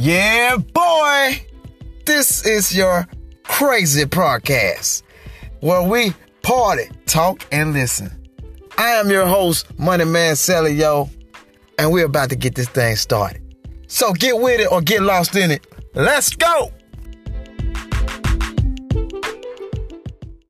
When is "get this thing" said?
12.36-12.94